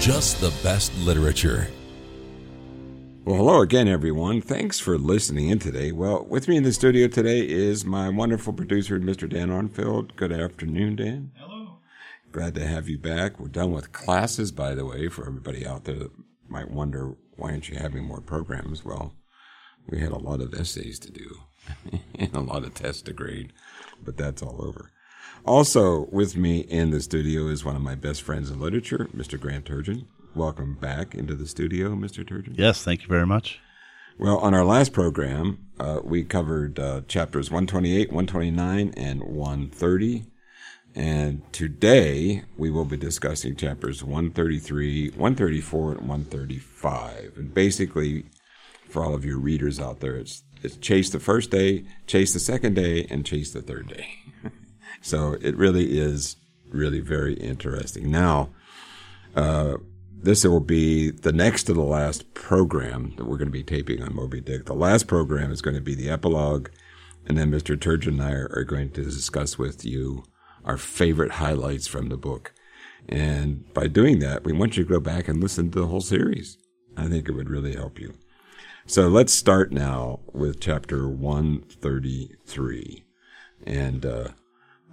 [0.00, 1.68] Just the Best Literature.
[3.24, 4.42] Well, hello again, everyone.
[4.42, 5.92] Thanks for listening in today.
[5.92, 9.26] Well, with me in the studio today is my wonderful producer, Mr.
[9.26, 10.14] Dan Arnfield.
[10.16, 11.32] Good afternoon, Dan.
[11.38, 11.78] Hello.
[12.32, 13.40] Glad to have you back.
[13.40, 16.10] We're done with classes, by the way, for everybody out there that
[16.48, 18.84] might wonder why aren't you having more programs?
[18.84, 19.14] Well,
[19.88, 21.36] we had a lot of essays to do
[22.18, 23.54] and a lot of tests to grade,
[24.04, 24.90] but that's all over.
[25.44, 29.38] Also, with me in the studio is one of my best friends in literature, Mr.
[29.38, 30.06] Grant Turgeon.
[30.34, 32.26] Welcome back into the studio, Mr.
[32.26, 32.54] Turgeon.
[32.56, 33.60] Yes, thank you very much.
[34.18, 40.26] Well, on our last program, uh, we covered uh, chapters 128, 129, and 130.
[40.94, 47.32] And today we will be discussing chapters 133, 134, and 135.
[47.36, 48.24] And basically,
[48.88, 52.40] for all of your readers out there, it's, it's chase the first day, chase the
[52.40, 54.06] second day, and chase the third day.
[55.04, 56.36] so it really is
[56.70, 58.10] really very interesting.
[58.10, 58.48] Now,
[59.36, 59.74] uh,
[60.10, 64.02] this will be the next to the last program that we're going to be taping
[64.02, 64.64] on Moby Dick.
[64.64, 66.70] The last program is going to be the epilogue,
[67.26, 67.76] and then Mr.
[67.76, 70.24] Turgeon and I are, going to discuss with you
[70.64, 72.54] our favorite highlights from the book.
[73.06, 76.00] And by doing that, we want you to go back and listen to the whole
[76.00, 76.56] series.
[76.96, 78.14] I think it would really help you.
[78.86, 83.04] So let's start now with chapter 133.
[83.66, 84.28] And uh,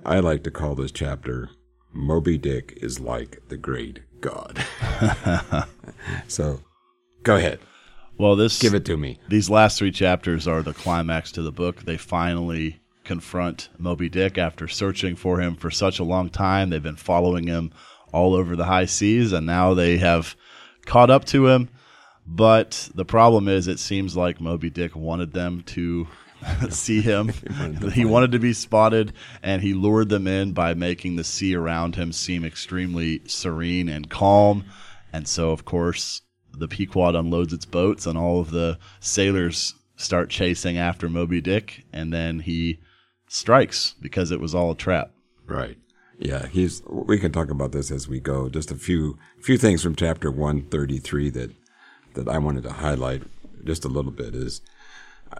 [0.06, 1.50] I like to call this chapter
[1.94, 4.64] Moby Dick is like the great God.
[6.28, 6.62] so
[7.24, 7.60] go ahead.
[8.18, 9.20] Well, this Give it to me.
[9.30, 11.84] These last three chapters are the climax to the book.
[11.84, 16.70] They finally confront Moby Dick after searching for him for such a long time.
[16.70, 17.72] They've been following him
[18.12, 20.36] all over the high seas, and now they have
[20.86, 21.70] caught up to him.
[22.26, 26.08] But the problem is, it seems like Moby Dick wanted them to
[26.70, 27.30] see him.
[27.94, 29.14] he wanted to be spotted,
[29.44, 34.10] and he lured them in by making the sea around him seem extremely serene and
[34.10, 34.66] calm.
[35.14, 36.22] And so, of course,
[36.54, 41.86] the Pequod unloads its boats, and all of the sailors start chasing after Moby Dick,
[41.94, 42.80] and then he
[43.28, 45.12] strikes because it was all a trap.
[45.46, 45.78] Right.
[46.18, 46.84] Yeah, he's.
[46.86, 48.48] We can talk about this as we go.
[48.48, 51.52] Just a few few things from chapter one thirty three that
[52.14, 53.24] that I wanted to highlight
[53.64, 54.62] just a little bit is.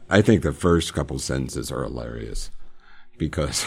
[0.10, 2.52] I think the first couple sentences are hilarious
[3.18, 3.66] because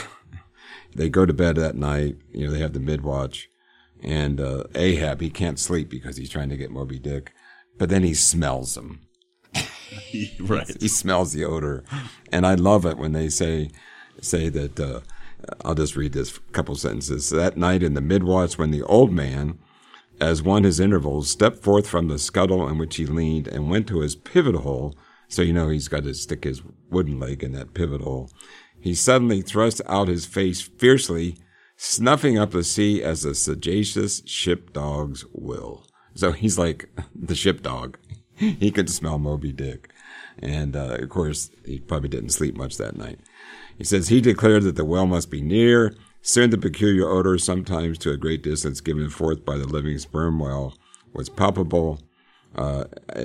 [0.94, 2.16] they go to bed that night.
[2.32, 3.48] You know, they have the midwatch,
[4.02, 7.32] and uh, Ahab he can't sleep because he's trying to get Moby Dick,
[7.78, 9.00] but then he smells him.
[10.40, 10.76] right.
[10.80, 11.84] he smells the odor,
[12.32, 13.70] and I love it when they say
[14.20, 14.80] say that.
[14.80, 15.00] Uh,
[15.64, 17.30] I'll just read this couple sentences.
[17.30, 19.58] That night in the midwatch, when the old man,
[20.20, 23.86] as one his intervals, stepped forth from the scuttle in which he leaned and went
[23.88, 24.94] to his pivot hole,
[25.28, 28.30] so you know he's got to stick his wooden leg in that pivot hole,
[28.80, 31.38] he suddenly thrust out his face fiercely,
[31.76, 35.86] snuffing up the sea as a sagacious ship dogs will.
[36.14, 37.98] So he's like the ship dog.
[38.36, 39.90] He could smell Moby Dick.
[40.40, 43.20] And, uh, of course, he probably didn't sleep much that night.
[43.78, 45.94] He says he declared that the well must be near.
[46.20, 50.40] Soon the peculiar odor, sometimes to a great distance given forth by the living sperm
[50.40, 50.74] whale,
[51.12, 52.00] was palpable
[52.54, 52.84] uh,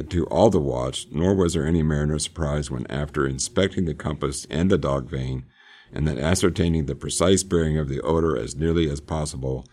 [0.10, 4.46] to all the watch, nor was there any mariner surprised when, after inspecting the compass
[4.50, 5.46] and the dog vane,
[5.94, 9.66] and then ascertaining the precise bearing of the odor as nearly as possible,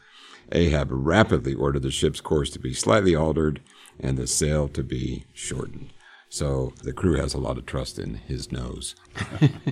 [0.52, 3.60] Ahab rapidly ordered the ship's course to be slightly altered
[3.98, 5.90] and the sail to be shortened.
[6.28, 8.94] So the crew has a lot of trust in his nose.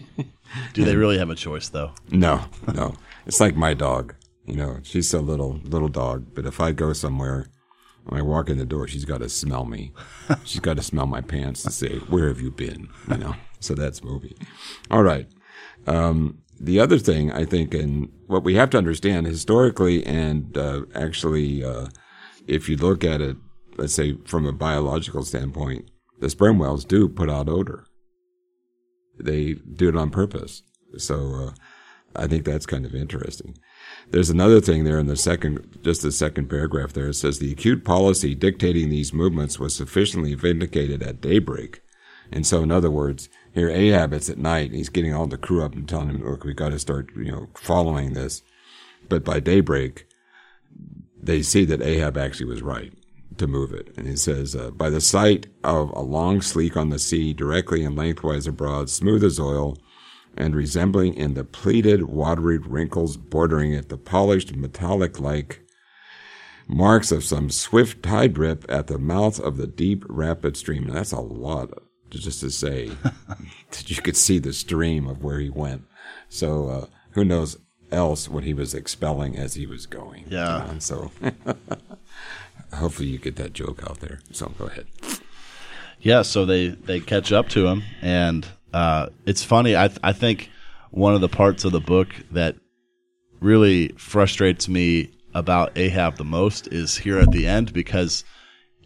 [0.72, 1.92] Do they really have a choice, though?
[2.10, 2.94] No, no.
[3.26, 4.14] It's like my dog.
[4.46, 7.46] You know, she's a little little dog, but if I go somewhere,
[8.04, 9.92] when I walk in the door, she's got to smell me.
[10.44, 13.34] she's got to smell my pants to say, "Where have you been?" You know.
[13.60, 14.36] So that's Moby.
[14.90, 15.26] All right.
[15.86, 20.82] Um, the other thing I think, and what we have to understand historically, and uh,
[20.94, 21.88] actually, uh,
[22.46, 23.36] if you look at it,
[23.76, 25.90] let's say from a biological standpoint,
[26.20, 27.86] the sperm whales do put out odor.
[29.18, 30.62] They do it on purpose.
[30.96, 31.50] So uh,
[32.16, 33.56] I think that's kind of interesting.
[34.10, 37.08] There's another thing there in the second, just the second paragraph there.
[37.08, 41.80] It says the acute policy dictating these movements was sufficiently vindicated at daybreak.
[42.30, 44.72] And so, in other words, here Ahab, it's at night.
[44.72, 47.30] He's getting all the crew up and telling him, look, we got to start, you
[47.30, 48.42] know, following this.
[49.08, 50.06] But by daybreak,
[51.20, 52.92] they see that Ahab actually was right
[53.38, 53.92] to move it.
[53.96, 57.84] And he says, uh, by the sight of a long sleek on the sea, directly
[57.84, 59.76] and lengthwise abroad, smooth as oil,
[60.36, 65.60] and resembling in the pleated, watery wrinkles bordering it the polished, metallic like
[66.66, 70.86] marks of some swift tide rip at the mouth of the deep, rapid stream.
[70.86, 71.70] And that's a lot
[72.10, 72.88] just to say
[73.70, 75.84] that you could see the stream of where he went.
[76.28, 77.56] So, uh, who knows
[77.92, 80.24] else what he was expelling as he was going.
[80.28, 80.68] Yeah.
[80.68, 81.10] And so
[82.74, 84.20] hopefully you get that joke out there.
[84.32, 84.86] So go ahead.
[86.00, 89.76] Yeah, so they they catch up to him, and uh, it's funny.
[89.76, 90.50] I th- I think
[90.90, 92.56] one of the parts of the book that
[93.40, 98.24] really frustrates me about Ahab the most is here at the end because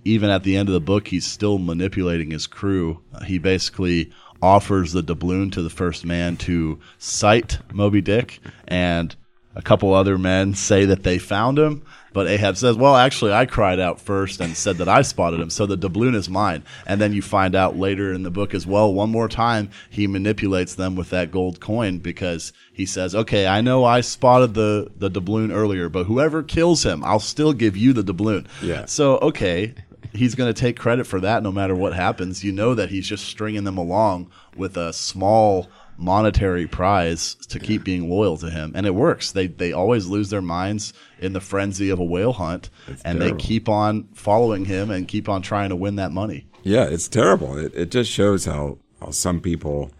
[0.04, 3.02] even at the end of the book, he's still manipulating his crew.
[3.24, 4.12] He basically
[4.42, 9.16] offers the doubloon to the first man to sight Moby Dick, and
[9.58, 11.82] a couple other men say that they found him.
[12.12, 15.50] But Ahab says, "Well, actually, I cried out first and said that I spotted him,
[15.50, 18.66] so the doubloon is mine." And then you find out later in the book as
[18.66, 18.92] well.
[18.94, 23.60] One more time, he manipulates them with that gold coin because he says, "Okay, I
[23.60, 27.92] know I spotted the the doubloon earlier, but whoever kills him, I'll still give you
[27.92, 28.86] the doubloon." Yeah.
[28.86, 29.74] So okay,
[30.14, 32.44] he's going to take credit for that no matter what happens.
[32.44, 35.68] You know that he's just stringing them along with a small
[35.98, 39.32] monetary prize to keep being loyal to him, and it works.
[39.32, 43.18] They they always lose their minds in the frenzy of a whale hunt, That's and
[43.18, 43.36] terrible.
[43.36, 46.46] they keep on following him and keep on trying to win that money.
[46.62, 47.58] Yeah, it's terrible.
[47.58, 49.90] It, it just shows how, how some people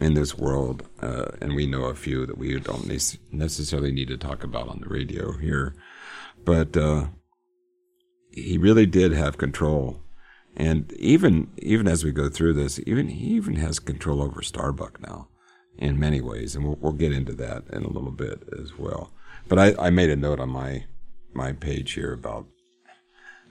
[0.00, 4.08] in this world, uh, and we know a few that we don't ne- necessarily need
[4.08, 5.74] to talk about on the radio here,
[6.44, 7.06] but uh,
[8.30, 10.00] he really did have control.
[10.56, 15.00] And even even as we go through this, even he even has control over Starbuck
[15.02, 15.28] now,
[15.78, 19.10] in many ways, and we'll, we'll get into that in a little bit as well.
[19.48, 20.84] But I, I made a note on my
[21.32, 22.46] my page here about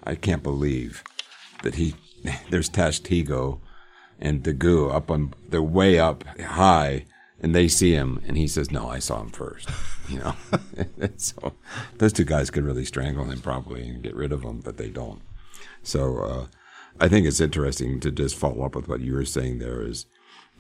[0.04, 1.04] I can't believe
[1.63, 1.95] that he
[2.50, 3.60] there's Tashtego
[4.19, 7.06] and Daggoo up on they're way up high
[7.39, 9.69] and they see him and he says no I saw him first
[10.10, 10.36] you know
[11.18, 11.54] so
[11.98, 14.89] those two guys could really strangle him probably and get rid of him but they
[14.89, 15.22] don't
[15.83, 16.45] so uh,
[17.00, 20.06] I think it's interesting to just follow up with what you were saying there is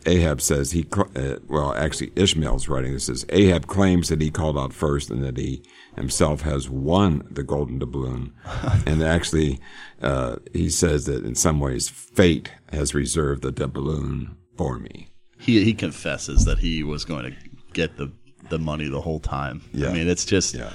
[0.05, 0.85] Ahab says he,
[1.15, 5.23] uh, well, actually, Ishmael's writing this says Ahab claims that he called out first and
[5.23, 5.63] that he
[5.95, 8.33] himself has won the golden doubloon.
[8.85, 9.59] and actually,
[10.01, 15.07] uh, he says that in some ways, fate has reserved the doubloon for me.
[15.37, 17.37] He he confesses that he was going to
[17.73, 18.11] get the
[18.49, 19.61] the money the whole time.
[19.73, 19.89] Yeah.
[19.89, 20.71] I mean, it's just Yeah.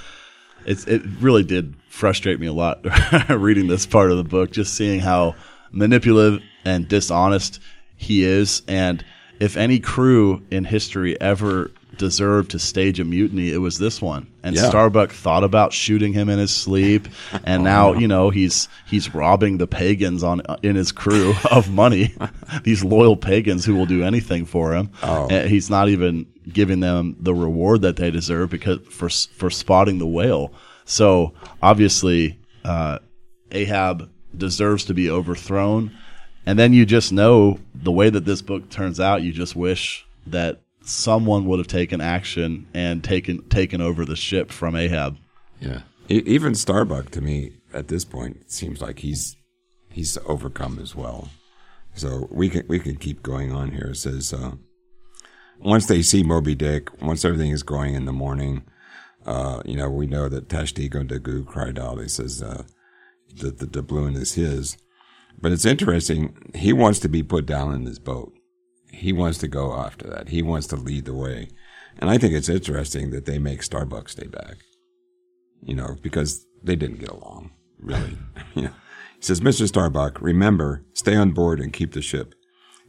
[0.65, 2.85] it's it really did frustrate me a lot
[3.29, 5.35] reading this part of the book, just seeing how
[5.71, 7.59] manipulative and dishonest
[7.95, 8.61] he is.
[8.67, 9.03] And
[9.41, 14.27] if any crew in history ever deserved to stage a mutiny, it was this one.
[14.43, 14.69] And Yeah.
[14.69, 17.07] Starbuck thought about shooting him in his sleep,
[17.43, 22.13] and now you know he's he's robbing the pagans on in his crew of money.
[22.63, 24.91] These loyal pagans who will do anything for him.
[25.01, 25.27] Oh.
[25.29, 29.97] And he's not even giving them the reward that they deserve because for for spotting
[29.97, 30.53] the whale.
[30.85, 31.33] So
[31.63, 32.99] obviously, uh,
[33.51, 34.07] Ahab
[34.37, 35.91] deserves to be overthrown.
[36.45, 39.21] And then you just know the way that this book turns out.
[39.21, 44.51] You just wish that someone would have taken action and taken taken over the ship
[44.51, 45.17] from Ahab.
[45.59, 45.81] Yeah.
[46.09, 49.35] E- even Starbuck to me at this point seems like he's
[49.89, 51.29] he's overcome as well.
[51.93, 53.89] So we can we can keep going on here.
[53.91, 54.53] It says uh,
[55.59, 58.63] once they see Moby Dick, once everything is going in the morning,
[59.25, 61.99] uh, you know we know that Tashtego Daggoo cried out.
[61.99, 62.63] He says uh,
[63.37, 64.77] that the doubloon is his.
[65.41, 66.51] But it's interesting.
[66.53, 68.33] He wants to be put down in this boat.
[68.91, 70.29] He wants to go after that.
[70.29, 71.49] He wants to lead the way.
[71.97, 74.57] And I think it's interesting that they make Starbuck stay back
[75.61, 78.17] you know, because they didn't get along, really.
[78.55, 78.73] you know.
[79.15, 79.67] He says, Mr.
[79.67, 82.33] Starbuck, remember, stay on board and keep the ship.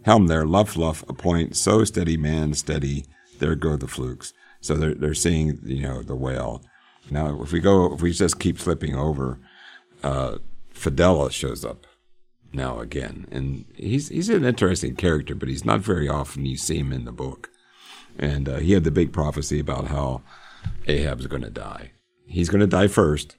[0.05, 3.05] Helm there, luff, luff, a point, so steady, man, steady.
[3.39, 4.33] There go the flukes.
[4.61, 6.63] So they're, they're seeing, you know, the whale.
[7.11, 9.39] Now, if we go, if we just keep slipping over,
[10.03, 10.39] uh,
[10.73, 11.87] Fedallah shows up
[12.53, 13.27] now again.
[13.31, 17.05] And he's, he's an interesting character, but he's not very often you see him in
[17.05, 17.51] the book.
[18.19, 20.23] And uh, he had the big prophecy about how
[20.87, 21.93] Ahab's going to die
[22.33, 23.37] he's going to die first,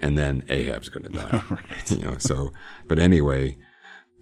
[0.00, 1.42] and then Ahab's going to die.
[1.88, 2.52] You know, so
[2.88, 3.56] but anyway,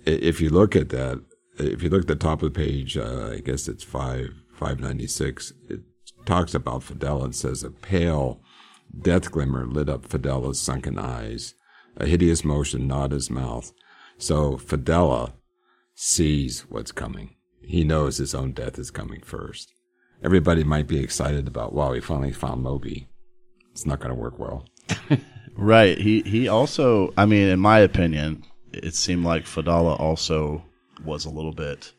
[0.04, 1.22] if you look at that,
[1.58, 4.80] if you look at the top of the page, uh, I guess it's five five
[4.80, 5.52] ninety six.
[5.68, 5.80] It
[6.24, 8.40] talks about Fidel and says a pale
[9.00, 11.54] death glimmer lit up Fidel's sunken eyes.
[11.96, 13.72] A hideous motion gnawed his mouth.
[14.18, 15.32] So Fedallah
[15.94, 17.36] sees what's coming.
[17.62, 19.72] He knows his own death is coming first.
[20.22, 23.08] Everybody might be excited about, wow, he finally found Moby
[23.78, 24.66] it's not going to work well.
[25.58, 25.98] Right.
[25.98, 27.12] He he also.
[27.16, 30.62] I mean, in my opinion, it seemed like Fedallah also
[31.04, 31.92] was a little bit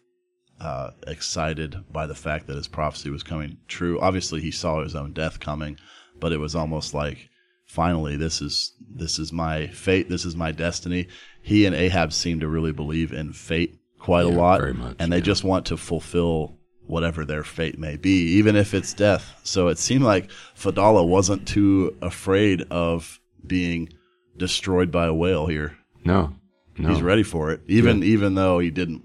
[0.61, 3.99] uh, excited by the fact that his prophecy was coming true.
[3.99, 5.77] Obviously, he saw his own death coming,
[6.21, 7.29] but it was almost like
[7.69, 10.09] finally this is this is my fate.
[10.09, 11.07] This is my destiny.
[11.41, 15.13] He and Ahab seem to really believe in fate quite a lot, very much, and
[15.13, 15.23] they yeah.
[15.23, 16.57] just want to fulfill
[16.87, 19.39] whatever their fate may be, even if it's death.
[19.43, 23.89] So it seemed like Fedallah wasn't too afraid of being
[24.35, 25.77] destroyed by a whale here.
[26.03, 26.33] No,
[26.77, 26.89] no.
[26.89, 29.03] He's ready for it, even even though he didn't.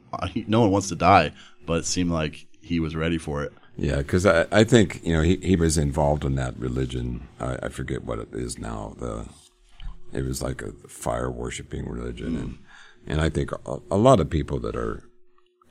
[0.49, 1.33] No one wants to die,
[1.67, 3.53] but it seemed like he was ready for it.
[3.77, 7.29] Yeah, because I, I think you know he, he was involved in that religion.
[7.41, 8.95] I, I forget what it is now.
[8.99, 9.29] The
[10.13, 12.41] it was like a fire worshiping religion, hmm.
[12.41, 12.59] and
[13.07, 15.03] and I think a, a lot of people that are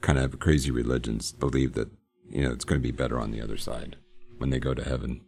[0.01, 1.89] kind of crazy religions believe that
[2.29, 3.95] you know it's going to be better on the other side
[4.37, 5.21] when they go to heaven.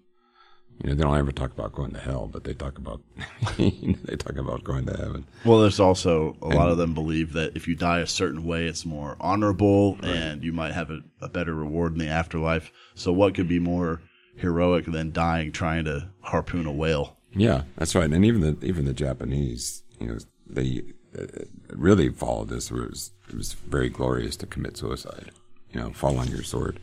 [0.84, 3.02] You know, they don't ever talk about going to hell, but they talk about
[3.58, 5.26] they talk about going to heaven.
[5.46, 8.66] Well, there's also a lot of them believe that if you die a certain way,
[8.66, 12.72] it's more honorable and you might have a, a better reward in the afterlife.
[12.94, 14.02] So, what could be more
[14.36, 17.18] heroic than dying trying to harpoon a whale?
[17.34, 18.12] Yeah, that's right.
[18.12, 20.18] And even the even the Japanese, you know,
[20.48, 20.84] they
[21.18, 21.26] uh,
[21.70, 22.70] really followed this.
[22.70, 25.32] It was it was very glorious to commit suicide.
[25.72, 26.80] You know, fall on your sword.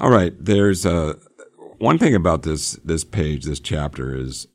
[0.00, 1.14] All right, there's uh,
[1.80, 4.46] one thing about this this page, this chapter is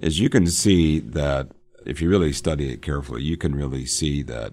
[0.00, 1.52] is you can see that
[1.86, 4.52] if you really study it carefully, you can really see that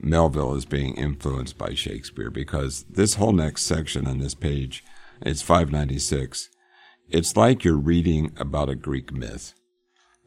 [0.00, 4.84] Melville is being influenced by Shakespeare because this whole next section on this page,
[5.20, 6.48] it's 596
[7.10, 9.54] it's like you're reading about a Greek myth.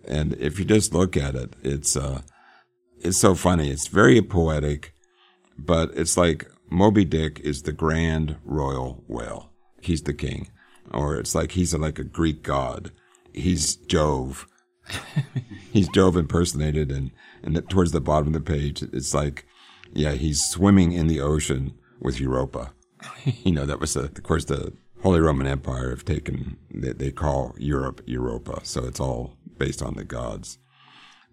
[0.08, 2.22] And if you just look at it, it's uh,
[3.00, 3.70] it's so funny.
[3.70, 4.94] It's very poetic,
[5.58, 9.52] but it's like Moby Dick is the grand royal whale.
[9.82, 10.50] He's the king,
[10.94, 12.92] or it's like he's like a Greek god.
[13.34, 14.48] He's Jove.
[15.72, 17.12] he's Jove impersonated, and
[17.44, 19.46] and towards the bottom of the page, it's like,
[19.94, 22.74] yeah, he's swimming in the ocean with Europa.
[23.24, 27.12] you know, that was, uh, of course, the Holy Roman Empire have taken, they, they
[27.12, 28.62] call Europe Europa.
[28.64, 30.60] So it's all based on the gods.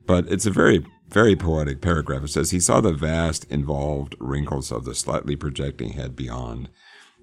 [0.07, 2.25] But it's a very, very poetic paragraph.
[2.25, 6.71] It says, He saw the vast, involved wrinkles of the slightly projecting head beyond.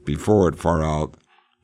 [0.04, 1.16] Before it, far out,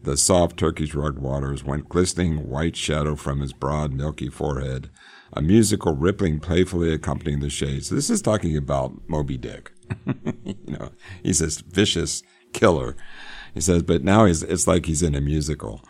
[0.03, 4.89] the soft Turkish rug waters went glistening white shadow from his broad, milky forehead,
[5.33, 7.89] a musical rippling playfully accompanying the shades.
[7.89, 9.71] This is talking about Moby Dick.
[10.43, 10.91] you know,
[11.23, 12.95] he's this vicious killer.
[13.53, 15.81] He says, but now he's, it's like he's in a musical.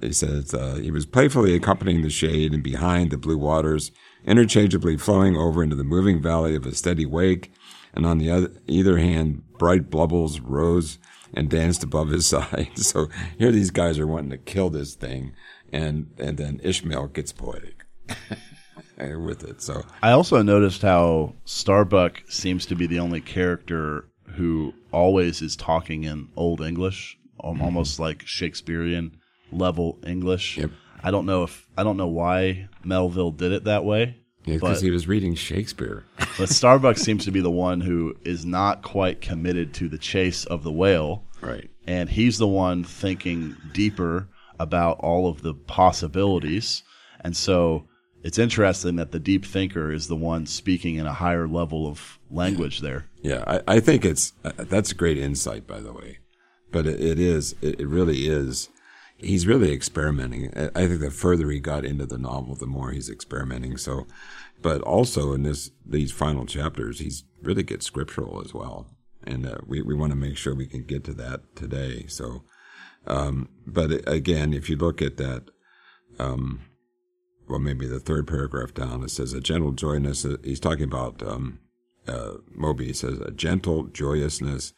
[0.00, 3.92] He says, uh, he was playfully accompanying the shade and behind the blue waters,
[4.26, 7.52] interchangeably flowing over into the moving valley of a steady wake,
[7.92, 10.98] and on the other, either hand, bright bubbles rose
[11.34, 12.70] and danced above his side.
[12.76, 13.08] So
[13.38, 15.34] here these guys are wanting to kill this thing,
[15.72, 17.84] and, and then Ishmael gets poetic
[18.98, 19.62] with it.
[19.62, 24.06] So I also noticed how Starbuck seems to be the only character
[24.36, 29.16] who always is talking in Old English, um, almost like Shakespearean
[29.52, 30.58] level English.
[30.58, 30.70] Yep.
[31.02, 34.19] I don't know if I don't know why Melville did it that way.
[34.44, 36.04] Because he was reading Shakespeare.
[36.38, 40.46] But Starbucks seems to be the one who is not quite committed to the chase
[40.46, 41.24] of the whale.
[41.42, 41.68] Right.
[41.86, 44.28] And he's the one thinking deeper
[44.58, 46.82] about all of the possibilities.
[47.22, 47.84] And so
[48.22, 52.18] it's interesting that the deep thinker is the one speaking in a higher level of
[52.30, 53.06] language there.
[53.22, 56.18] Yeah, I, I think it's uh, that's great insight, by the way.
[56.70, 58.68] But it, it is, it, it really is.
[59.22, 60.50] He's really experimenting.
[60.74, 63.76] I think the further he got into the novel, the more he's experimenting.
[63.76, 64.06] So,
[64.62, 68.86] but also in this these final chapters, he's really gets scriptural as well,
[69.24, 72.06] and uh, we we want to make sure we can get to that today.
[72.08, 72.44] So,
[73.06, 75.50] um, but again, if you look at that,
[76.18, 76.60] um,
[77.48, 80.24] well, maybe the third paragraph down, it says a gentle joyousness.
[80.24, 81.58] uh, He's talking about um,
[82.10, 84.72] uh, Moby says, a gentle joyousness,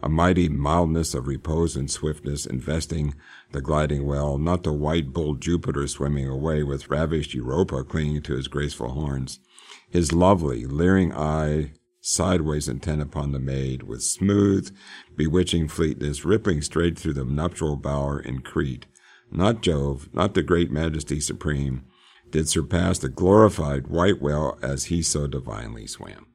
[0.00, 3.14] a mighty mildness of repose and swiftness, investing
[3.52, 8.36] the gliding well, not the white bull Jupiter swimming away with ravished Europa clinging to
[8.36, 9.40] his graceful horns.
[9.88, 14.74] His lovely, leering eye, sideways intent upon the maid, with smooth,
[15.16, 18.86] bewitching fleetness, rippling straight through the nuptial bower in Crete.
[19.30, 21.84] Not Jove, not the great majesty supreme,
[22.30, 26.26] did surpass the glorified white whale as he so divinely swam.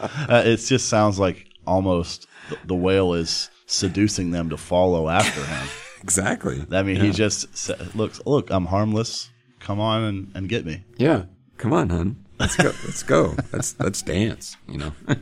[0.00, 2.26] Uh, it just sounds like almost
[2.66, 5.68] the, whale is seducing them to follow after him.
[6.00, 6.64] Exactly.
[6.70, 9.30] I mean, he just sa- looks, look, I'm harmless.
[9.58, 10.84] Come on and, and get me.
[10.96, 11.24] Yeah.
[11.56, 12.24] Come on, hun.
[12.38, 12.66] Let's go.
[12.84, 13.34] Let's go.
[13.52, 14.56] Let's let's dance.
[14.68, 14.92] You know.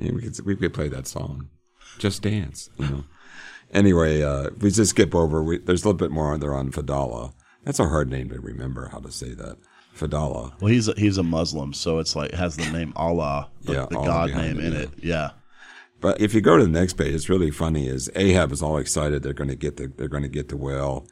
[0.00, 1.48] Yeah, we could we could play that song.
[1.98, 2.70] Just dance.
[2.78, 3.04] You know.
[3.72, 5.42] Anyway, uh, we just skip over.
[5.42, 7.32] We, there's a little bit more there on Fedallah.
[7.64, 9.58] That's a hard name to remember how to say that.
[9.94, 10.56] Fedallah.
[10.60, 13.86] Well, he's a, he's a Muslim, so it's like has the name Allah, the, Yeah,
[13.88, 14.78] the Allah God name it, in yeah.
[14.80, 14.90] it.
[15.02, 15.30] Yeah.
[16.00, 17.86] But if you go to the next page, it's really funny.
[17.86, 20.56] Is Ahab is all excited they're going to get the they're going to get the
[20.56, 21.06] well,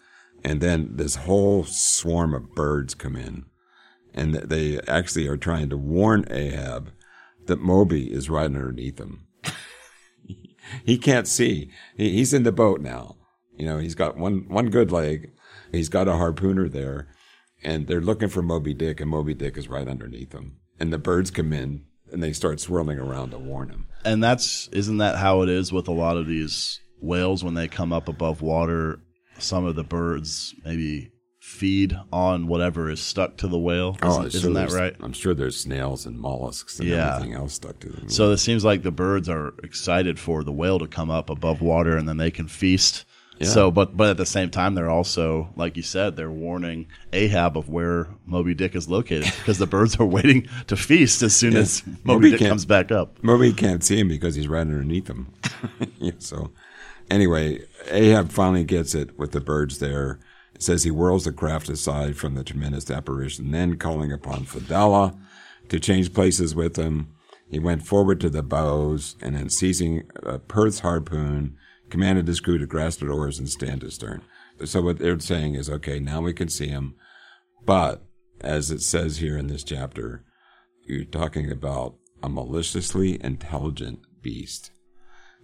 [0.45, 3.47] and then this whole swarm of birds come in,
[4.13, 6.91] and they actually are trying to warn Ahab
[7.47, 9.27] that Moby is right underneath him.
[10.85, 11.71] he can't see.
[11.97, 13.17] He, he's in the boat now.
[13.57, 15.31] You know, he's got one one good leg.
[15.71, 17.09] He's got a harpooner there,
[17.65, 20.57] and they're looking for Moby Dick, and Moby Dick is right underneath them.
[20.81, 23.87] And the birds come in and they start swirling around to warn him.
[24.05, 27.69] And that's isn't that how it is with a lot of these whales when they
[27.69, 29.01] come up above water?
[29.39, 33.97] Some of the birds maybe feed on whatever is stuck to the whale.
[34.01, 34.97] Isn't, Oh, I'm isn't sure that there's- right?
[35.01, 37.17] I'm sure there's snails and mollusks and Yeah.
[37.17, 38.09] everything else stuck to them.
[38.09, 41.61] So it seems like the birds are excited for the whale to come up above
[41.61, 43.05] water and then they can feast.
[43.43, 43.49] Yeah.
[43.49, 47.57] So, but but at the same time, they're also, like you said, they're warning Ahab
[47.57, 51.57] of where Moby Dick is located because the birds are waiting to feast as soon
[51.57, 53.23] as Moby, Moby Dick comes back up.
[53.23, 55.33] Moby can't see him because he's right underneath him.
[55.99, 56.51] Yeah, so,
[57.11, 60.19] anyway, Ahab finally gets it with the birds there.
[60.53, 65.17] It says he whirls the craft aside from the tremendous apparition, then calling upon Fedallah
[65.69, 67.15] to change places with him.
[67.49, 71.57] He went forward to the bows and then seizing uh, Perth's harpoon,
[71.93, 74.23] commanded his crew to grasp their oars and stand astern.
[74.65, 76.95] So what they're saying is, okay, now we can see him.
[77.67, 78.03] But
[78.41, 80.25] as it says here in this chapter,
[80.87, 84.71] you're talking about a maliciously intelligent beast,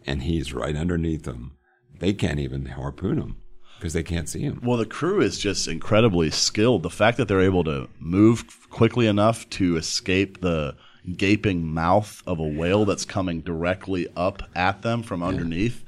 [0.06, 1.58] and he's right underneath them.
[2.00, 3.42] They can't even harpoon him
[3.78, 4.62] because they can't see him.
[4.64, 6.82] Well, the crew is just incredibly skilled.
[6.82, 10.76] The fact that they're able to move quickly enough to escape the
[11.14, 15.84] gaping mouth of a whale that's coming directly up at them from underneath.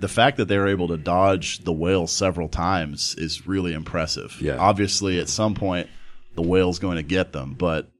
[0.00, 4.36] The fact that they're able to dodge the whale several times is really impressive.
[4.40, 4.56] Yeah.
[4.58, 5.88] Obviously, at some point,
[6.34, 7.90] the whale's going to get them, but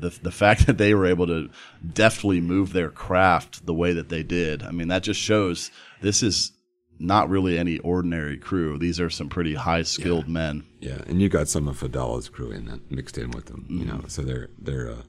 [0.00, 1.50] the the fact that they were able to
[1.92, 5.70] deftly move their craft the way that they did, I mean, that just shows
[6.00, 6.52] this is
[7.00, 8.78] not really any ordinary crew.
[8.78, 10.66] These are some pretty high skilled men.
[10.80, 13.66] Yeah, and you got some of Fedallah's crew in that mixed in with them.
[13.68, 14.90] You know, so they're they're.
[14.90, 15.02] Uh,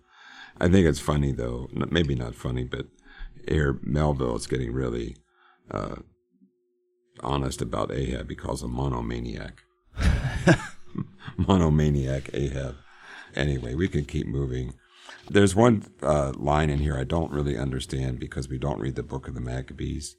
[0.62, 1.70] I think it's funny though.
[1.72, 2.88] Maybe not funny, but
[3.48, 5.16] here Melville is getting really
[5.72, 5.96] uh,
[7.24, 8.30] honest about Ahab.
[8.30, 9.64] He calls him monomaniac.
[11.38, 12.76] monomaniac Ahab.
[13.36, 14.74] Anyway, we can keep moving.
[15.30, 19.04] There's one uh, line in here I don't really understand because we don't read the
[19.04, 20.16] book of the Maccabees.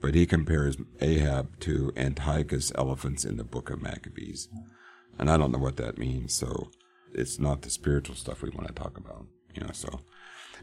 [0.00, 4.48] But he compares Ahab to Antiochus elephants in the book of Maccabees.
[5.18, 6.70] And I don't know what that means, so
[7.12, 10.00] it's not the spiritual stuff we want to talk about, you know, so.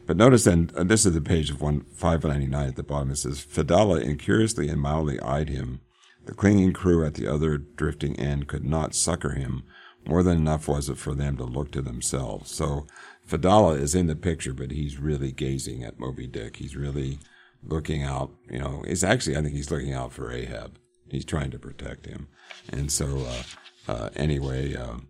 [0.08, 3.10] But notice then, uh, this is the page of one, 599 at the bottom.
[3.10, 5.82] It says, Fedallah incuriously and mildly eyed him.
[6.24, 9.64] The clinging crew at the other drifting end could not succor him.
[10.06, 12.50] More than enough was it for them to look to themselves.
[12.50, 12.86] So
[13.26, 16.56] Fedallah is in the picture, but he's really gazing at Moby Dick.
[16.56, 17.18] He's really
[17.62, 20.78] looking out, you know, he's actually, I think he's looking out for Ahab.
[21.10, 22.28] He's trying to protect him.
[22.70, 25.08] And so, uh, uh, anyway, um,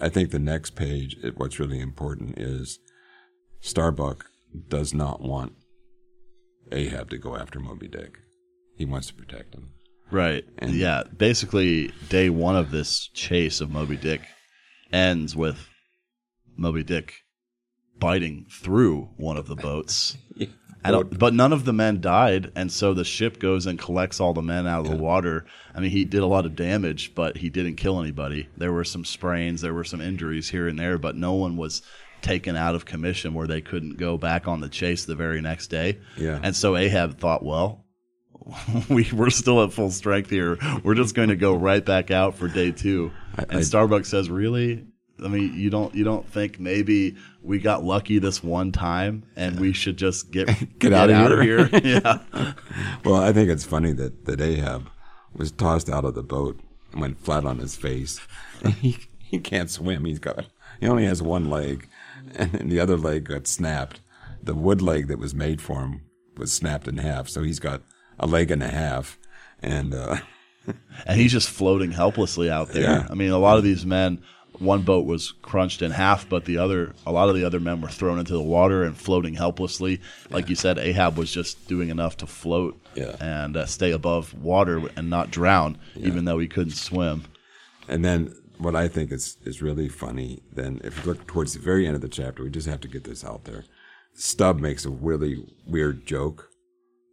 [0.00, 2.78] I think the next page, what's really important is
[3.62, 4.26] Starbuck
[4.68, 5.52] does not want
[6.72, 8.18] Ahab to go after Moby Dick.
[8.76, 9.70] He wants to protect him.
[10.10, 10.44] Right.
[10.58, 11.04] And- yeah.
[11.16, 14.22] Basically, day one of this chase of Moby Dick
[14.92, 15.68] ends with
[16.56, 17.14] Moby Dick
[17.98, 20.18] biting through one of the boats.
[20.84, 24.32] Don't, but none of the men died, and so the ship goes and collects all
[24.32, 25.46] the men out of the water.
[25.72, 28.48] I mean, he did a lot of damage, but he didn't kill anybody.
[28.56, 31.82] There were some sprains, there were some injuries here and there, but no one was
[32.22, 35.68] taken out of commission where they couldn't go back on the chase the very next
[35.68, 35.98] day.
[36.16, 36.38] Yeah.
[36.42, 37.84] And so Ahab thought, well,
[38.88, 40.58] we we're still at full strength here.
[40.82, 43.12] We're just going to go right back out for day two.
[43.36, 44.86] and I- Starbucks says, really?
[45.22, 49.60] I mean, you don't you don't think maybe we got lucky this one time and
[49.60, 50.48] we should just get
[50.80, 51.60] Get out of out here.
[51.60, 51.80] of here?
[52.02, 52.52] yeah.
[53.04, 54.88] Well, I think it's funny that, that Ahab
[55.32, 56.58] was tossed out of the boat
[56.90, 58.20] and went flat on his face.
[58.80, 60.04] he, he can't swim.
[60.06, 60.46] He's got,
[60.80, 61.88] he only has one leg
[62.34, 64.00] and then the other leg got snapped.
[64.42, 66.02] The wood leg that was made for him
[66.36, 67.28] was snapped in half.
[67.28, 67.82] So he's got
[68.18, 69.18] a leg and a half.
[69.62, 70.16] And, uh,
[71.06, 72.82] and he's just floating helplessly out there.
[72.82, 73.06] Yeah.
[73.10, 74.22] I mean, a lot of these men,
[74.58, 77.80] one boat was crunched in half, but the other, a lot of the other men
[77.80, 80.00] were thrown into the water and floating helplessly.
[80.30, 83.16] Like you said, Ahab was just doing enough to float Yeah.
[83.20, 87.24] and uh, stay above water and not drown, even though he couldn't swim.
[87.88, 91.60] And then what I think is, is really funny, then if you look towards the
[91.60, 93.64] very end of the chapter, we just have to get this out there.
[94.14, 96.50] Stubb makes a really weird joke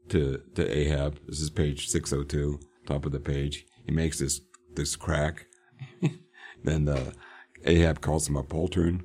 [0.09, 1.19] to, to Ahab.
[1.27, 3.65] This is page 602, top of the page.
[3.85, 4.41] He makes this,
[4.75, 5.47] this crack.
[6.63, 7.12] then uh,
[7.65, 9.03] Ahab calls him a poltroon.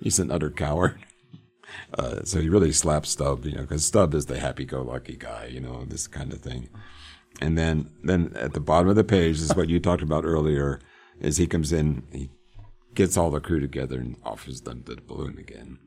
[0.00, 0.98] He's an utter coward.
[1.98, 5.60] Uh, so he really slaps Stubb, you know, because Stubb is the happy-go-lucky guy, you
[5.60, 6.68] know, this kind of thing.
[7.40, 10.24] And then, then at the bottom of the page this is what you talked about
[10.24, 10.80] earlier.
[11.20, 12.30] Is he comes in, he
[12.94, 15.78] gets all the crew together and offers them the doubloon again.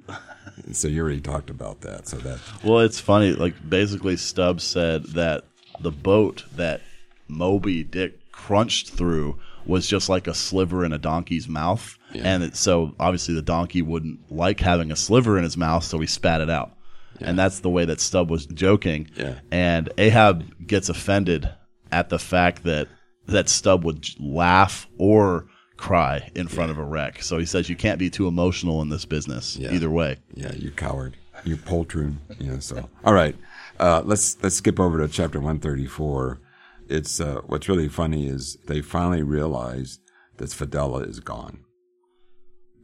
[0.66, 2.08] And so you already talked about that.
[2.08, 3.34] So that Well, it's funny.
[3.34, 5.44] Like basically, Stubbs said that
[5.80, 6.82] the boat that
[7.28, 12.24] Moby Dick crunched through was just like a sliver in a donkey's mouth, Yeah.
[12.26, 16.00] and it, so obviously the donkey wouldn't like having a sliver in his mouth, so
[16.00, 16.72] he spat it out.
[17.20, 19.08] And that's the way that Stubb was joking.
[19.16, 19.36] Yeah.
[19.52, 21.48] And Ahab gets offended
[21.92, 22.88] at the fact that
[23.28, 27.24] that Stubb would laugh or cry in front of a wreck.
[27.24, 29.58] So he says you can't be too emotional in this business.
[29.58, 29.72] Yeah.
[29.72, 30.18] Either way.
[30.34, 31.18] Yeah, you coward.
[31.44, 32.18] You poltroon.
[32.40, 33.36] You know, so all right.
[33.80, 36.40] Uh, let's let's skip over to chapter one thirty four.
[36.88, 40.00] It's uh, what's really funny is they finally realize
[40.38, 41.64] that Fedallah is gone.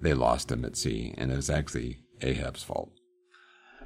[0.02, 2.92] They lost him at sea, and it was actually Ahab's fault.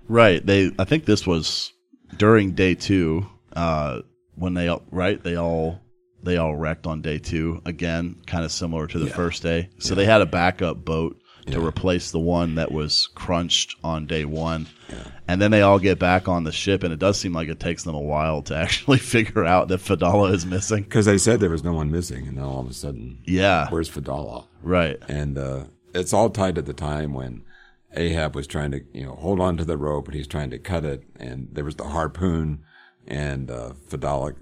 [0.07, 0.45] Right.
[0.45, 0.71] They.
[0.79, 1.73] I think this was
[2.17, 3.27] during day two.
[3.53, 4.01] Uh,
[4.35, 5.81] when they right, they all
[6.23, 9.13] they all wrecked on day two again, kind of similar to the Yeah.
[9.15, 9.69] first day.
[9.79, 11.65] So they had a backup boat to Yeah.
[11.65, 14.67] replace the one that was crunched on day one.
[15.27, 17.59] And then they all get back on the ship, and it does seem like it
[17.59, 20.83] takes them a while to actually figure out that Fedallah is missing.
[20.83, 23.67] Because they said there was no one missing, and then all of a sudden, Yeah.
[23.69, 24.45] where's Fedallah?
[24.61, 24.97] Right.
[25.07, 25.63] And uh,
[25.95, 27.43] it's all tied to the time when
[27.95, 30.59] Ahab was trying to, you know, hold on to the rope, but he's trying to
[30.59, 32.59] cut it, and there was the harpoon,
[33.07, 34.33] and uh, Fedallah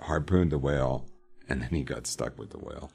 [0.00, 1.06] harpooned the whale,
[1.48, 2.90] and then he got stuck with the whale.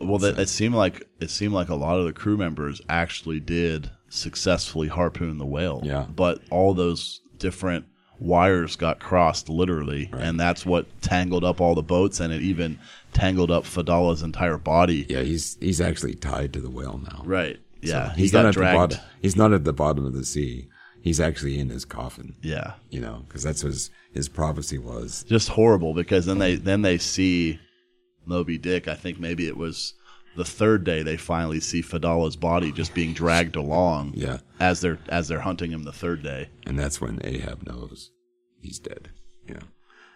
[0.00, 3.40] Well, that, it seemed like it seemed like a lot of the crew members actually
[3.40, 5.80] did successfully harpoon the whale.
[5.84, 6.06] Yeah.
[6.08, 7.86] But all those different
[8.20, 12.78] wires got crossed literally, and that's what tangled up all the boats, and it even
[13.12, 15.06] tangled up Fedallah's entire body.
[15.08, 17.22] Yeah, he's he's actually tied to the whale now.
[17.24, 17.58] Right.
[17.80, 18.08] Yeah.
[18.08, 18.98] So he he's got not at the bottom.
[19.20, 20.68] He's not at the bottom of the sea.
[21.00, 22.34] He's actually in his coffin.
[22.42, 22.74] Yeah.
[22.90, 25.24] You know, because that's what his, his prophecy was.
[25.28, 27.60] Just horrible because then they then they see
[28.28, 28.86] Moby Dick.
[28.88, 29.94] I think maybe it was
[30.36, 34.12] the third day they finally see Fedallah's body just being dragged along.
[34.14, 34.38] Yeah.
[34.60, 36.48] As they're as they're hunting him the third day.
[36.66, 38.10] And that's when Ahab knows
[38.60, 39.10] he's dead.
[39.48, 39.60] Yeah.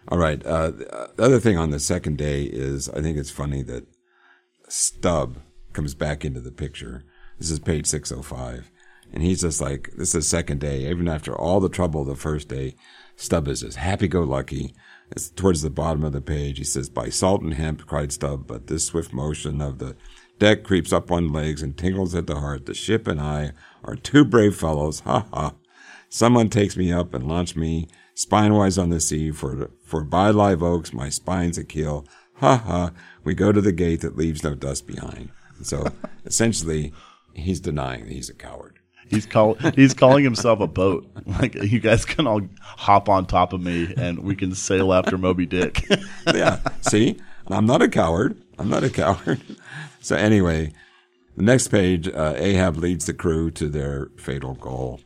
[0.07, 0.43] All right.
[0.45, 3.85] Uh, the the other thing on the second day is I think it's funny that
[4.69, 5.37] Stubb
[5.73, 7.03] comes back into the picture.
[7.39, 8.71] This is page 605.
[9.11, 10.89] And he's just like, this is the second day.
[10.89, 12.75] Even after all the trouble the first day,
[13.15, 14.73] Stubb is just happy go lucky.
[15.35, 16.57] Towards the bottom of the page.
[16.57, 19.95] He says, By salt and hemp, cried Stubb, but this swift motion of the
[20.39, 22.65] deck creeps up one legs and tingles at the heart.
[22.65, 23.51] The ship and I
[23.83, 25.01] are two brave fellows.
[25.01, 25.53] Ha ha.
[26.09, 30.61] Someone takes me up and launch me spinewise on the sea, for, for by live
[30.61, 32.05] oaks my spine's a keel.
[32.35, 32.91] Ha ha.
[33.23, 35.29] We go to the gait that leaves no dust behind.
[35.61, 35.87] So
[36.25, 36.93] essentially,
[37.33, 38.79] he's denying that he's a coward.
[39.13, 41.07] He's call he's calling himself a boat.
[41.25, 45.17] Like you guys can all hop on top of me and we can sail after
[45.17, 45.85] Moby Dick.
[46.33, 46.59] yeah.
[46.81, 48.37] See, I'm not a coward.
[48.59, 49.41] I'm not a coward.
[50.01, 50.73] So anyway,
[51.37, 54.99] the next page, uh, Ahab leads the crew to their fatal goal.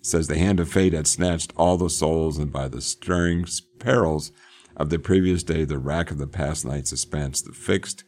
[0.00, 3.46] It says the hand of fate had snatched all the souls, and by the stirring
[3.78, 4.32] perils
[4.76, 8.02] of the previous day, the rack of the past night's suspense, the fixed,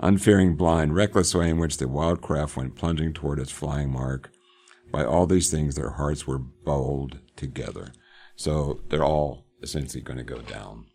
[0.00, 4.32] unfearing, blind, reckless way in which the wild craft went plunging toward its flying mark.
[4.94, 7.92] By all these things, their hearts were bowled together.
[8.36, 10.86] So they're all essentially going to go down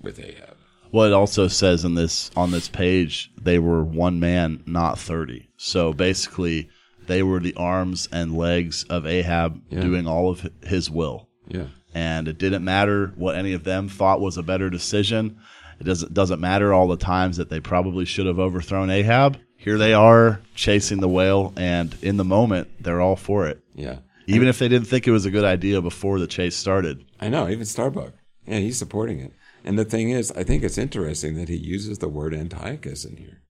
[0.00, 0.56] with Ahab.
[0.90, 5.48] Well, it also says in this on this page they were one man, not thirty.
[5.56, 6.68] So basically,
[7.06, 11.28] they were the arms and legs of Ahab doing all of his will.
[11.46, 11.68] Yeah.
[11.94, 15.38] and it didn't matter what any of them thought was a better decision.
[15.80, 19.38] It doesn't doesn't matter all the times that they probably should have overthrown Ahab.
[19.62, 23.62] Here they are chasing the whale, and in the moment, they're all for it.
[23.74, 23.98] Yeah.
[24.26, 27.04] Even if they didn't think it was a good idea before the chase started.
[27.20, 28.12] I know, even Starbuck.
[28.46, 29.32] Yeah, he's supporting it.
[29.64, 33.16] And the thing is, I think it's interesting that he uses the word Antiochus in
[33.16, 33.42] here.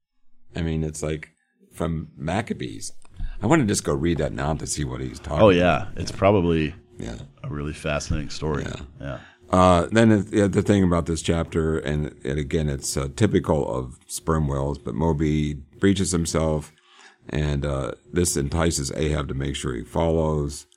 [0.54, 1.30] I mean, it's like
[1.72, 2.92] from Maccabees.
[3.42, 5.88] I want to just go read that now to see what he's talking Oh yeah,
[5.96, 7.16] it's probably Yeah.
[7.42, 8.64] a really fascinating story.
[8.64, 8.80] Yeah.
[9.00, 9.18] yeah.
[9.50, 14.46] Uh, then the- thing about this chapter, and, and again, it's uh, typical of sperm
[14.48, 16.72] whales, but Moby breaches himself,
[17.28, 20.68] and uh, this entices Ahab to make sure he follows.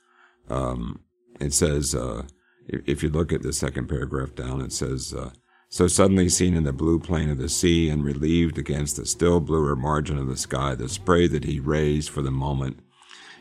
[0.50, 0.98] Um,
[1.38, 2.24] it says, uh,
[2.66, 5.30] if, you look at the second paragraph down, it says, uh,
[5.68, 9.38] so suddenly seen in the blue plain of the sea and relieved against the still
[9.38, 12.80] bluer margin of the sky, the spray that he raised for the moment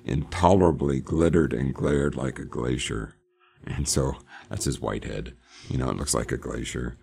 [0.06, 3.16] intolerably glittered and glared like a glacier.
[3.66, 4.18] And so
[4.50, 5.34] that's his white head.
[5.68, 7.00] You know, it looks like a glacier.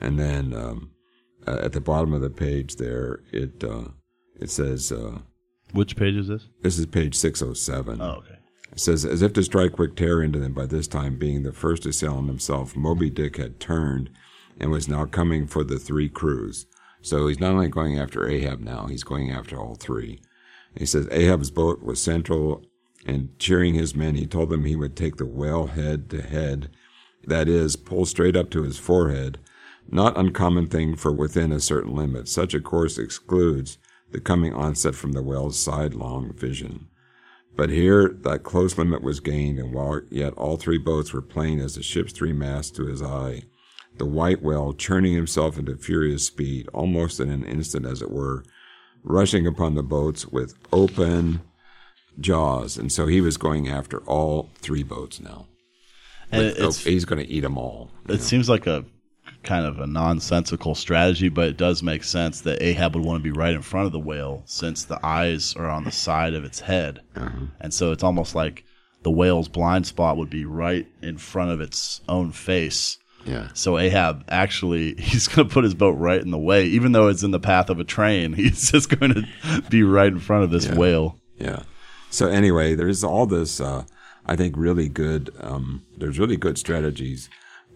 [0.00, 0.92] And then um,
[1.62, 3.88] at the bottom of the page there, it uh,
[4.40, 5.18] It says, uh,
[5.72, 6.48] Which page is this?
[6.62, 8.00] this is page 607.
[8.00, 8.34] Oh, okay.
[8.72, 11.52] It says, as if to strike quick terror into them by this time, being the
[11.52, 14.10] first assailant himself, Moby Dick had turned
[14.60, 16.66] and was now coming for the three crews.
[17.00, 20.20] So he's not only going after Ahab now, he's going after all three.
[20.76, 22.62] He says Ahab's boat was central,
[23.06, 26.68] and cheering his men, he told them he would take the whale head to head,
[27.24, 29.38] that is, pull straight up to his forehead.
[29.90, 32.28] Not uncommon thing for within a certain limit.
[32.28, 33.78] Such a course excludes
[34.10, 36.88] the coming onset from the whale's sidelong vision.
[37.56, 41.58] But here that close limit was gained, and while yet all three boats were plain
[41.58, 43.42] as the ship's three masts to his eye,
[43.96, 48.44] the white whale, churning himself into furious speed, almost in an instant as it were,
[49.02, 51.40] rushing upon the boats with open
[52.20, 52.76] jaws.
[52.76, 55.46] And so he was going after all three boats now.
[56.30, 57.90] With- oh, it's, he's going to eat them all.
[58.08, 58.84] it seems like a
[59.42, 63.32] kind of a nonsensical strategy, but it does make sense that Ahab would want to
[63.32, 66.44] be right in front of the whale since the eyes are on the side of
[66.44, 67.00] its head.
[67.60, 68.64] And so it's almost like
[69.02, 72.98] the whale's blind spot would be right in front of its own face.
[73.24, 73.48] Yeah.
[73.54, 77.08] So Ahab actually he's going to put his boat right in the way, even though
[77.08, 78.32] it's in the path of a train.
[78.38, 81.18] He's just going to be right in front of this whale.
[81.36, 81.62] Yeah.
[82.10, 83.60] So anyway, there's all this.
[83.60, 83.84] Uh,
[84.26, 85.30] I think really good.
[85.40, 87.28] Um, there's really good strategies,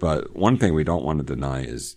[0.03, 1.97] but one thing we don't want to deny is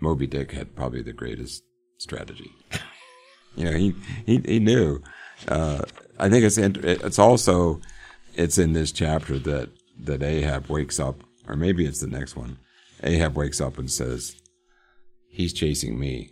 [0.00, 1.64] Moby Dick had probably the greatest
[1.98, 2.52] strategy.
[3.56, 3.92] you know, he
[4.24, 5.02] he he knew.
[5.48, 5.82] Uh,
[6.16, 7.80] I think it's it's also
[8.34, 12.56] it's in this chapter that that Ahab wakes up, or maybe it's the next one.
[13.02, 14.36] Ahab wakes up and says,
[15.28, 16.30] "He's chasing me.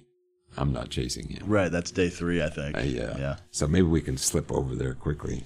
[0.56, 2.76] I'm not chasing him." Right, that's day 3, I think.
[2.78, 3.18] Uh, yeah.
[3.18, 3.36] Yeah.
[3.50, 5.42] So maybe we can slip over there quickly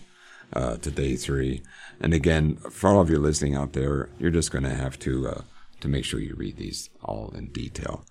[0.53, 1.63] uh, to day three.
[2.01, 5.29] And again, for all of you listening out there, you're just going to have to
[5.29, 5.41] uh,
[5.83, 8.05] to make sure you read these all in detail.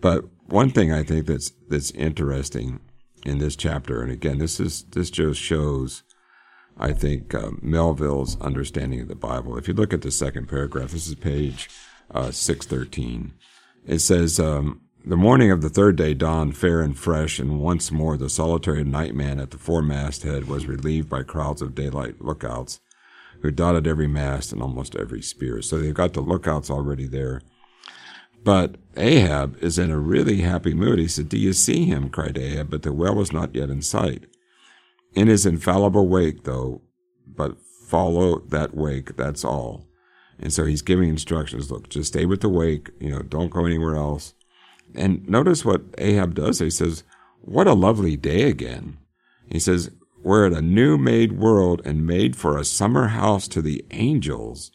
[0.00, 2.80] But one thing I think that's that's interesting
[3.24, 6.02] in this chapter, and again, this is this just shows,
[6.78, 9.56] I think, uh, Melville's understanding of the Bible.
[9.56, 11.70] If you look at the second paragraph, this is page
[12.10, 13.34] uh, six thirteen.
[13.86, 17.92] It says, um, The morning of the third day dawned fair and fresh, and once
[17.92, 22.80] more the solitary nightman at the foremast head was relieved by crowds of daylight lookouts
[23.42, 25.62] who dotted every mast and almost every spear.
[25.62, 27.42] So they've got the lookouts already there.
[28.42, 30.98] But Ahab is in a really happy mood.
[30.98, 32.10] He said, Do you see him?
[32.10, 34.24] cried Ahab, but the well was not yet in sight.
[35.14, 36.82] In his infallible wake, though,
[37.26, 37.56] but
[37.88, 39.86] follow that wake, that's all.
[40.38, 43.64] And so he's giving instructions look, just stay with the wake, you know, don't go
[43.64, 44.34] anywhere else.
[44.94, 46.58] And notice what Ahab does.
[46.58, 47.04] He says,
[47.40, 48.98] What a lovely day again.
[49.50, 49.90] He says,
[50.24, 54.70] We're at a new made world and made for a summer house to the angels.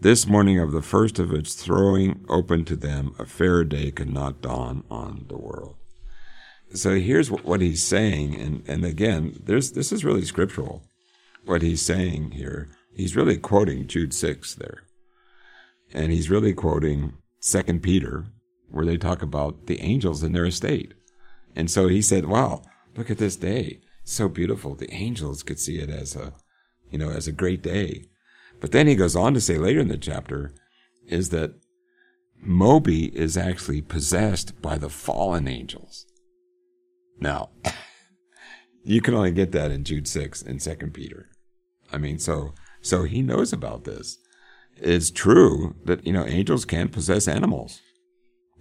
[0.00, 4.12] This morning of the first of its throwing open to them, a fairer day could
[4.12, 5.76] not dawn on the world.
[6.74, 10.82] So here's what, he's saying, and, and again, there's, this is really scriptural.
[11.44, 14.82] What he's saying here, he's really quoting Jude 6 there.
[15.94, 18.26] And he's really quoting Second Peter,
[18.68, 20.94] where they talk about the angels in their estate.
[21.54, 22.62] And so he said, Wow,
[22.96, 23.78] look at this day.
[24.08, 24.74] So beautiful.
[24.74, 26.32] The angels could see it as a
[26.90, 28.06] you know, as a great day.
[28.58, 30.54] But then he goes on to say later in the chapter
[31.06, 31.52] is that
[32.40, 36.06] Moby is actually possessed by the fallen angels.
[37.20, 37.50] Now,
[38.82, 41.28] you can only get that in Jude 6 and 2 Peter.
[41.92, 44.16] I mean, so so he knows about this.
[44.74, 47.82] It's true that, you know, angels can possess animals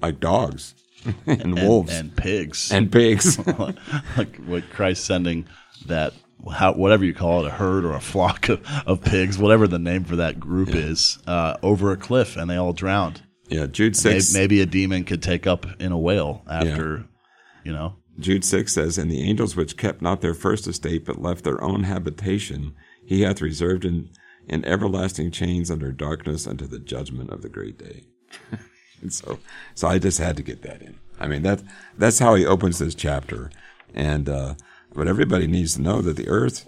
[0.01, 0.75] like dogs
[1.25, 2.71] and, wolves and pigs.
[2.71, 3.37] and pigs.
[4.17, 5.47] like what Christ sending
[5.85, 6.13] that
[6.51, 9.79] how whatever you call it, a herd or a flock of, of pigs, whatever the
[9.79, 13.21] name for that group is, uh, over a cliff and they all drowned.
[13.49, 17.05] yeah, Jude Maybe, 6 maybe a demon could take up in a whale after,
[17.63, 17.95] you know.
[18.19, 21.63] Jude 6 says, And the angels which kept not their first estate, but left their
[21.63, 22.73] own habitation,
[23.05, 24.09] he hath reserved in,
[24.47, 28.03] in everlasting chains under darkness unto the judgment of the great day.
[29.01, 29.39] and so,
[29.75, 30.97] so I just had to get that in.
[31.19, 31.63] I mean, that,
[31.97, 33.49] that's how he opens this chapter.
[33.93, 34.55] And, uh,
[34.93, 36.67] but everybody needs to know that the earth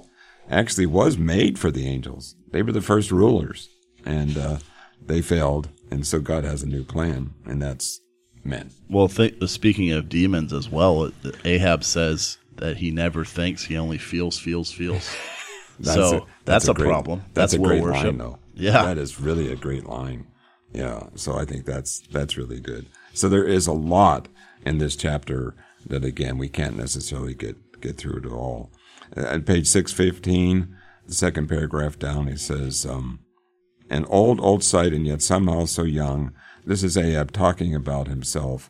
[0.49, 2.35] actually was made for the angels.
[2.51, 3.69] They were the first rulers
[4.05, 4.57] and, uh,
[5.05, 5.69] they failed.
[5.91, 8.01] And so God has a new plan and that's
[8.43, 8.71] men.
[8.89, 11.11] Well, th- speaking of demons as well,
[11.45, 15.15] Ahab says that he never thinks, he only feels, feels, feels.
[15.81, 17.19] so that's, a, great- problem.
[17.33, 18.03] That's, That's, a great worship.
[18.03, 18.39] line, though.
[18.55, 18.83] Yeah.
[18.83, 20.27] that is really a great line.
[20.73, 22.85] Yeah, so I think that's that's really good.
[23.13, 24.27] So there is a lot
[24.65, 25.55] in this chapter
[25.87, 28.71] that again we can't necessarily get get through it all.
[29.15, 30.75] At page six fifteen,
[31.07, 33.19] the second paragraph down, he says, um,
[33.89, 36.33] "An old old sight, and yet somehow so young."
[36.65, 38.69] This is Ahab talking about himself.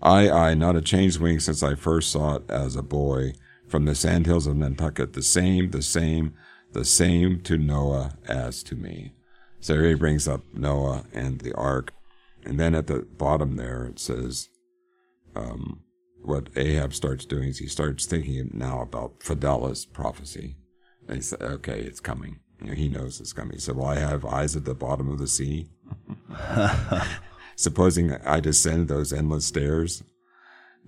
[0.00, 3.34] I, I, not a changed wing since I first saw it as a boy.
[3.68, 6.34] from the sandhills of Nantucket, the same, the same,
[6.72, 9.14] the same to Noah as to me.
[9.64, 11.94] So he brings up Noah and the ark.
[12.44, 14.50] And then at the bottom there, it says,
[15.34, 15.80] um,
[16.22, 20.56] what Ahab starts doing is he starts thinking now about Fedallah's prophecy.
[21.08, 22.40] And he said, okay, it's coming.
[22.60, 23.54] You know, he knows it's coming.
[23.54, 25.70] He said, well, I have eyes at the bottom of the sea.
[27.56, 30.02] Supposing I descend those endless stairs.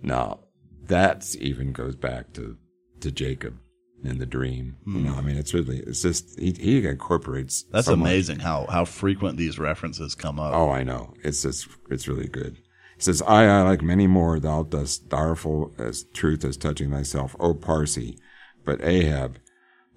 [0.02, 0.40] Now,
[0.84, 2.58] that even goes back to,
[3.00, 3.56] to Jacob
[4.04, 4.76] in the dream.
[4.86, 7.64] You know, I mean, it's really, it's just, he, he incorporates.
[7.72, 8.08] That's so much.
[8.08, 10.54] amazing how how frequent these references come up.
[10.54, 11.14] Oh, I know.
[11.24, 12.58] It's just, it's really good.
[12.96, 17.34] He says, I, I like many more, thou dost direful as truth as touching thyself,
[17.40, 18.18] O Parsi.
[18.64, 19.38] But Ahab,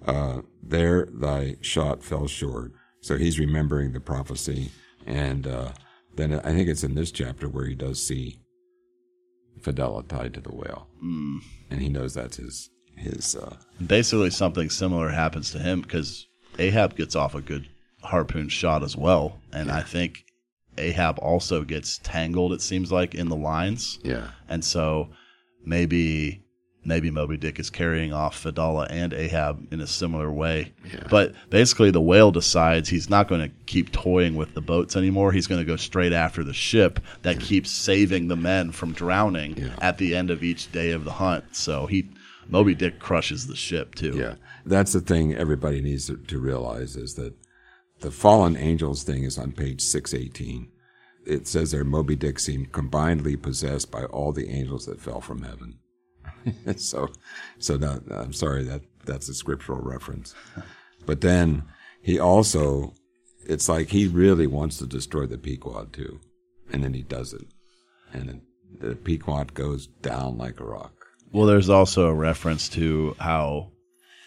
[0.06, 2.72] uh, there thy shot fell short.
[3.02, 4.72] So he's remembering the prophecy.
[5.06, 5.72] And, uh,
[6.16, 8.42] then I think it's in this chapter where he does see
[9.62, 10.88] Fedallah tied to the whale.
[11.04, 11.40] Mm.
[11.70, 16.96] And he knows that's his, his, uh, Basically, something similar happens to him because Ahab
[16.96, 17.68] gets off a good
[18.04, 20.26] harpoon shot as well, and I think
[20.78, 22.54] Ahab also gets tangled.
[22.54, 24.32] It seems like in the lines, yeah.
[24.48, 25.10] and so
[25.66, 26.42] maybe
[26.86, 30.72] maybe Moby Dick is carrying off Fedallah and Ahab in a similar way.
[31.10, 35.34] But basically, the whale decides he's not going to keep toying with the boats anymore.
[35.34, 39.58] He's going to go straight after the ship that keeps saving the men from drowning
[39.58, 39.76] Yeah.
[39.82, 41.44] at the end of each day of the hunt.
[41.56, 42.08] So he
[42.50, 44.18] Moby Dick crushes the ship too.
[44.18, 44.36] Yeah,
[44.66, 47.34] that's the thing everybody needs to, to realize is that
[48.02, 50.72] the fallen angels thing is on page six eighteen.
[51.26, 55.44] It says there Moby Dick seemed combinedly possessed by all the angels that fell from
[55.44, 55.78] heaven.
[56.78, 57.10] so,
[57.60, 60.34] so that, I'm sorry that that's a scriptural reference,
[61.06, 61.64] but then
[62.02, 62.94] he also,
[63.46, 66.20] it's like he really wants to destroy the Pequod too,
[66.72, 67.46] and then he does it,
[68.14, 68.42] and
[68.80, 70.99] the Pequod goes down like a rock.
[71.32, 73.72] Well, there's also a reference to how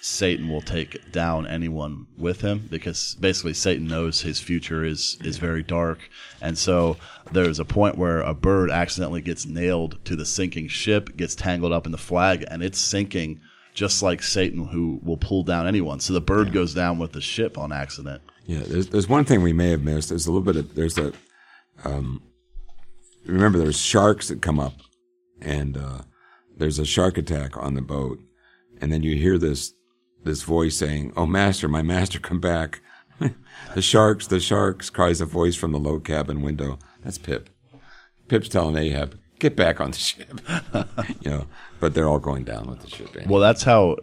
[0.00, 5.38] Satan will take down anyone with him because basically Satan knows his future is is
[5.38, 6.08] very dark,
[6.40, 6.96] and so
[7.30, 11.72] there's a point where a bird accidentally gets nailed to the sinking ship, gets tangled
[11.72, 13.40] up in the flag, and it's sinking
[13.74, 16.00] just like Satan, who will pull down anyone.
[16.00, 18.22] So the bird goes down with the ship on accident.
[18.46, 20.08] Yeah, there's there's one thing we may have missed.
[20.08, 21.12] There's a little bit of there's a
[21.84, 22.22] um,
[23.24, 24.74] remember there's sharks that come up,
[25.40, 26.02] and uh,
[26.56, 28.20] there's a shark attack on the boat,
[28.80, 29.72] and then you hear this
[30.24, 32.80] this voice saying, "Oh, master, my master, come back!"
[33.74, 36.78] the sharks, the sharks, cries a voice from the low cabin window.
[37.02, 37.50] That's Pip.
[38.28, 40.40] Pip's telling Ahab, "Get back on the ship,"
[41.20, 41.46] you know.
[41.80, 43.08] But they're all going down with the ship.
[43.14, 43.26] anyway.
[43.28, 43.96] Well, that's how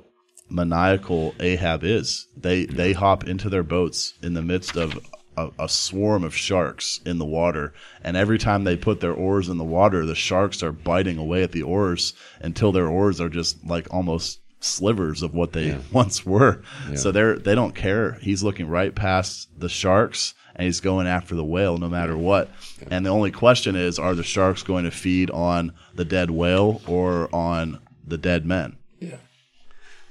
[0.49, 2.27] maniacal Ahab is.
[2.35, 4.99] They they hop into their boats in the midst of
[5.39, 7.73] a, a swarm of sharks in the water,
[8.04, 11.43] and every time they put their oars in the water, the sharks are biting away
[11.43, 16.25] at the oars until their oars are just like almost slivers of what they once
[16.25, 16.62] were.
[16.95, 18.13] So they're they don't care.
[18.21, 22.49] He's looking right past the sharks and he's going after the whale no matter what.
[22.91, 26.82] And the only question is are the sharks going to feed on the dead whale
[26.86, 28.75] or on the dead men?
[28.99, 29.17] Yeah.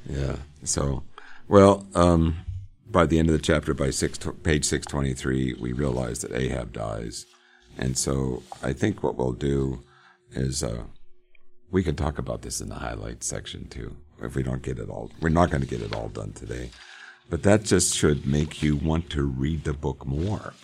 [0.09, 0.37] Yeah.
[0.64, 1.03] So,
[1.49, 2.37] well, um,
[2.90, 6.33] by the end of the chapter, by six, page six twenty three, we realize that
[6.33, 7.27] Ahab dies,
[7.77, 9.83] and so I think what we'll do
[10.33, 10.85] is uh,
[11.70, 13.96] we can talk about this in the highlights section too.
[14.22, 16.70] If we don't get it all, we're not going to get it all done today,
[17.31, 20.55] but that just should make you want to read the book more.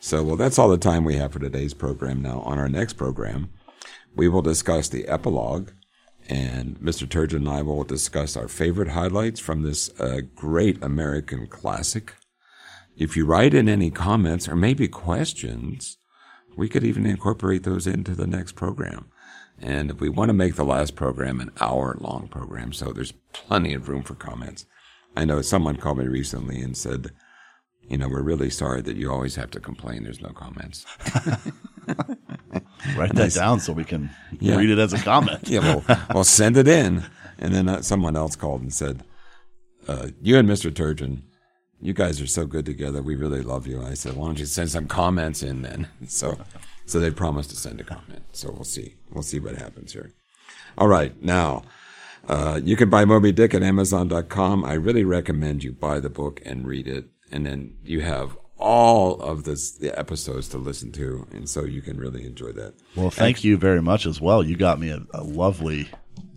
[0.00, 2.22] So, well, that's all the time we have for today's program.
[2.22, 3.50] Now, on our next program,
[4.14, 5.70] we will discuss the epilogue,
[6.30, 7.08] and Mr.
[7.08, 12.14] Turgeon and I will discuss our favorite highlights from this uh, great American classic.
[12.96, 15.98] If you write in any comments or maybe questions,
[16.56, 19.10] we could even incorporate those into the next program.
[19.58, 23.12] And if we want to make the last program an hour long program, so there's
[23.32, 24.66] plenty of room for comments.
[25.16, 27.10] I know someone called me recently and said,
[27.88, 30.86] you know, we're really sorry that you always have to complain there's no comments.
[32.96, 34.56] Write that down so we can Yeah.
[34.56, 35.40] read it as a comment.
[35.48, 37.04] yeah, well, well, send it in.
[37.38, 39.02] And then uh, someone else called and said,
[39.88, 40.70] uh, "You and Mr.
[40.70, 41.22] Turgeon,
[41.80, 43.00] you guys are so good together.
[43.02, 46.38] We really love you." I said, "Why don't you send some comments in then?" So,
[46.86, 48.24] so they promised to send a comment.
[48.32, 48.96] So we'll see.
[49.10, 50.12] We'll see what happens here.
[50.76, 51.62] All right, now
[52.28, 54.64] uh, you can buy Moby Dick at Amazon.com.
[54.64, 59.20] I really recommend you buy the book and read it, and then you have all
[59.20, 62.74] of this, the episodes to listen to, and so you can really enjoy that.
[62.94, 64.42] Well, thank you very much as well.
[64.44, 65.88] You got me a, a lovely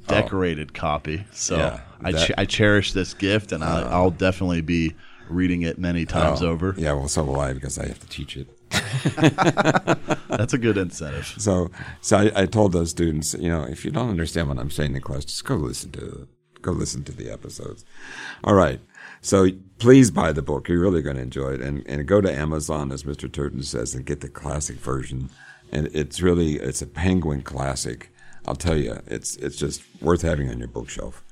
[0.08, 1.26] decorated copy.
[1.32, 1.60] So Oh.
[1.60, 2.26] Yeah, I, that- Uh.
[2.26, 4.96] ch- I cherish this gift and I, I'll definitely be
[5.30, 6.76] reading it many times Oh, over.
[6.78, 8.48] Yeah, well, so will I because I have to teach it.
[10.28, 11.26] That's a good incentive.
[11.38, 11.72] So,
[12.02, 14.96] so I, I told those students, you know, if you don't understand what I'm saying
[14.96, 16.28] in class, just go listen to
[16.62, 17.84] Go listen to the episodes.
[18.46, 18.80] All right.
[19.24, 19.48] So
[19.80, 20.68] please buy the book.
[20.68, 21.62] You're really going to enjoy it.
[21.62, 23.30] And, and go to Amazon, as Mr.
[23.30, 25.30] Turgeon says, and get the classic version.
[25.72, 28.14] And it's really, it's a penguin classic.
[28.46, 31.24] I'll tell you, it's, it's just worth having on your bookshelf.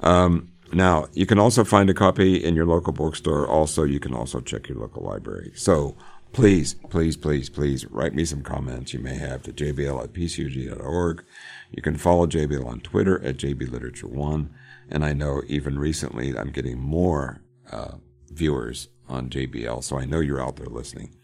[0.00, 3.46] Um, now, you can also find a copy in your local bookstore.
[3.46, 5.52] Also, you can also check your local library.
[5.54, 5.96] So
[6.32, 11.24] please, please, please, please write me some comments you may have to jbl at pcog.org.
[11.70, 14.48] You can follow JBL on Twitter at jbliterature1.
[14.90, 17.96] And I know even recently I'm getting more uh,
[18.30, 21.14] viewers on JBL, so I know you're out there listening.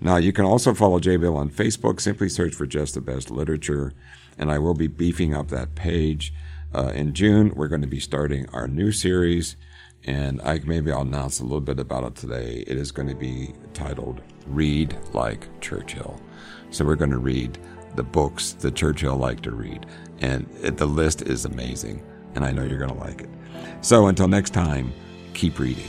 [0.00, 2.00] Now, you can also follow JBL on Facebook.
[2.00, 3.92] Simply search for Just the Best Literature,
[4.36, 6.34] and I will be beefing up that page.
[6.74, 9.56] Uh, in June, we're going to be starting our new series,
[10.04, 12.64] and I maybe I'll announce a little bit about it today.
[12.66, 16.20] It is going to be titled "Read Like Churchill."
[16.70, 17.58] So we're going to read
[17.94, 19.86] the books that Churchill liked to read,
[20.20, 22.02] and it, the list is amazing,
[22.34, 23.30] and I know you're going to like it.
[23.80, 24.92] So until next time,
[25.34, 25.86] keep reading.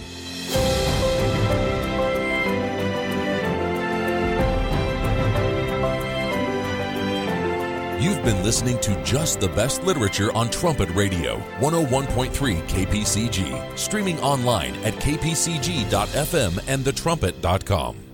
[8.00, 14.76] You've been listening to Just the Best Literature on Trumpet Radio, 101.3 KPCG, streaming online
[14.86, 18.07] at kpcg.fm and thetrumpet.com.